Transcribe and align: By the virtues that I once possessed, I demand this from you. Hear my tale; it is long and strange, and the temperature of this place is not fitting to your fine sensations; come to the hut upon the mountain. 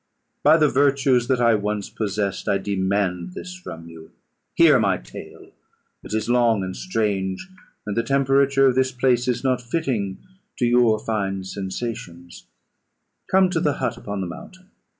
By 0.41 0.57
the 0.57 0.67
virtues 0.67 1.27
that 1.27 1.39
I 1.39 1.53
once 1.53 1.87
possessed, 1.91 2.49
I 2.49 2.57
demand 2.57 3.33
this 3.35 3.53
from 3.53 3.87
you. 3.87 4.09
Hear 4.55 4.79
my 4.79 4.97
tale; 4.97 5.51
it 6.03 6.15
is 6.15 6.27
long 6.27 6.63
and 6.63 6.75
strange, 6.75 7.47
and 7.85 7.95
the 7.95 8.01
temperature 8.01 8.65
of 8.65 8.73
this 8.73 8.91
place 8.91 9.27
is 9.27 9.43
not 9.43 9.61
fitting 9.61 10.17
to 10.57 10.65
your 10.65 10.97
fine 10.97 11.43
sensations; 11.43 12.47
come 13.29 13.51
to 13.51 13.59
the 13.59 13.73
hut 13.73 13.95
upon 13.95 14.21
the 14.21 14.25
mountain. 14.27 14.71